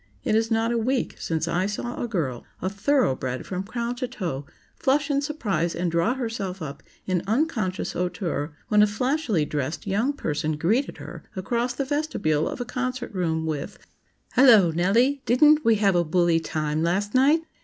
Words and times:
It 0.23 0.33
is 0.33 0.49
not 0.49 0.71
a 0.71 0.79
week 0.79 1.17
since 1.19 1.47
I 1.47 1.67
saw 1.67 2.01
a 2.01 2.07
girl, 2.07 2.43
a 2.59 2.71
thoroughbred 2.71 3.45
from 3.45 3.61
crown 3.61 3.93
to 3.97 4.07
toe, 4.07 4.47
flush 4.75 5.11
in 5.11 5.21
surprise 5.21 5.75
and 5.75 5.91
draw 5.91 6.15
herself 6.15 6.59
up 6.59 6.81
in 7.05 7.21
unconscious 7.27 7.91
hauteur, 7.93 8.51
when 8.67 8.81
a 8.81 8.87
flashily 8.87 9.45
dressed 9.45 9.85
young 9.85 10.13
person 10.13 10.57
greeted 10.57 10.97
her 10.97 11.21
across 11.35 11.73
the 11.75 11.85
vestibule 11.85 12.49
of 12.49 12.59
a 12.59 12.65
concert 12.65 13.13
room 13.13 13.45
with 13.45 13.77
"Hello, 14.33 14.71
Nellie! 14.71 15.21
didn't 15.27 15.63
we 15.63 15.75
have 15.75 15.93
a 15.93 16.03
bully 16.03 16.39
time 16.39 16.81
last 16.81 17.13
night?" 17.13 17.41